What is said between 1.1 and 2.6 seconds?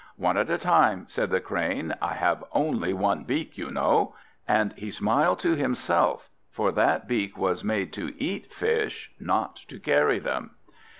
the Crane. "I have